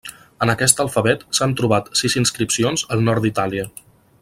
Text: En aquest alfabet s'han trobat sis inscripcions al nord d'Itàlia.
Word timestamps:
En 0.45 0.51
aquest 0.53 0.79
alfabet 0.83 1.25
s'han 1.39 1.53
trobat 1.61 1.91
sis 2.01 2.17
inscripcions 2.23 2.87
al 2.97 3.05
nord 3.11 3.27
d'Itàlia. 3.29 3.69